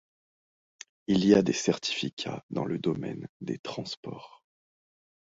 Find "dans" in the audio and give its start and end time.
2.49-2.65